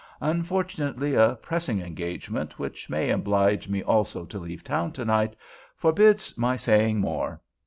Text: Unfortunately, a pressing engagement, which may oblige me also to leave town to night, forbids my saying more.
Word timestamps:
Unfortunately, 0.21 1.13
a 1.13 1.35
pressing 1.43 1.79
engagement, 1.79 2.57
which 2.57 2.89
may 2.89 3.11
oblige 3.11 3.69
me 3.69 3.83
also 3.83 4.25
to 4.25 4.39
leave 4.39 4.63
town 4.63 4.91
to 4.93 5.05
night, 5.05 5.35
forbids 5.75 6.35
my 6.39 6.55
saying 6.55 6.99
more. 6.99 7.39